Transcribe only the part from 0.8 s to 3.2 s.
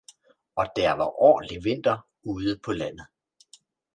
var ordentlig vinter ude på landet